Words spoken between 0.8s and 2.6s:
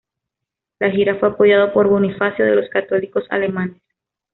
gira fue apoyado por Bonifacio de